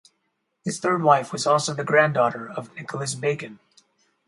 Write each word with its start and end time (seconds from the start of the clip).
His 0.65 0.79
third 0.79 1.03
wife 1.03 1.31
also 1.31 1.51
was 1.53 1.67
the 1.77 1.83
granddaughter 1.83 2.49
of 2.49 2.73
Nicholas 2.73 3.13
Bacon. 3.13 3.59